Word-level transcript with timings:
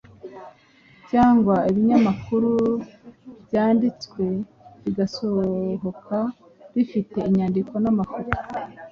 cyangwa 1.09 1.55
ibinyamakuru 1.69 2.51
byanditswe 3.45 4.23
bigasohoka 4.83 6.17
bifite 6.75 7.17
inyandiko 7.29 7.73
n’amafoto 7.83 8.37